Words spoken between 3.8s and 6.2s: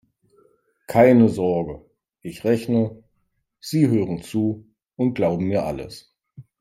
hören zu und glauben mir alles.